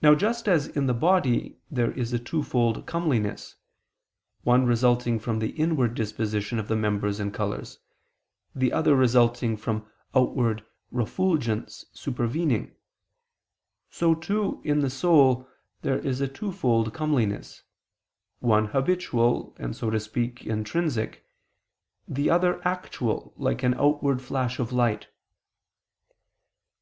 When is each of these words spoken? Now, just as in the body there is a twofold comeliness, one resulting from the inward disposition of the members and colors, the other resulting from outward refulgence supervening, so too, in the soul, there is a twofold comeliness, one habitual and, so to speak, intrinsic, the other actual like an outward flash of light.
Now, 0.00 0.14
just 0.14 0.48
as 0.48 0.68
in 0.68 0.86
the 0.86 0.94
body 0.94 1.58
there 1.70 1.92
is 1.92 2.14
a 2.14 2.18
twofold 2.18 2.86
comeliness, 2.86 3.56
one 4.42 4.64
resulting 4.64 5.18
from 5.18 5.38
the 5.38 5.50
inward 5.50 5.94
disposition 5.94 6.58
of 6.58 6.66
the 6.68 6.76
members 6.76 7.20
and 7.20 7.30
colors, 7.34 7.78
the 8.54 8.72
other 8.72 8.96
resulting 8.96 9.58
from 9.58 9.86
outward 10.14 10.64
refulgence 10.90 11.84
supervening, 11.92 12.74
so 13.90 14.14
too, 14.14 14.62
in 14.64 14.80
the 14.80 14.88
soul, 14.88 15.46
there 15.82 15.98
is 15.98 16.22
a 16.22 16.26
twofold 16.28 16.94
comeliness, 16.94 17.64
one 18.38 18.68
habitual 18.68 19.54
and, 19.60 19.76
so 19.76 19.90
to 19.90 20.00
speak, 20.00 20.46
intrinsic, 20.46 21.26
the 22.08 22.30
other 22.30 22.66
actual 22.66 23.34
like 23.36 23.62
an 23.62 23.74
outward 23.74 24.22
flash 24.22 24.58
of 24.58 24.72
light. 24.72 25.08